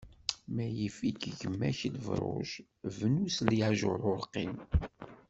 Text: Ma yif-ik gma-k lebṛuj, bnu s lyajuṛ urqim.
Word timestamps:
Ma 0.53 0.65
yif-ik 0.77 1.21
gma-k 1.39 1.79
lebṛuj, 1.93 2.49
bnu 2.97 3.27
s 3.35 3.37
lyajuṛ 3.47 4.01
urqim. 4.11 4.55